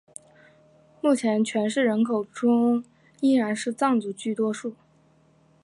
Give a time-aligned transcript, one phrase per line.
[0.99, 2.83] 目前全市人口中
[3.19, 4.73] 依然是藏族居多数。